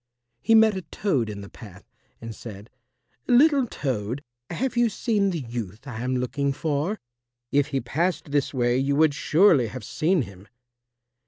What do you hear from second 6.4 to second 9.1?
for? If he passed this way you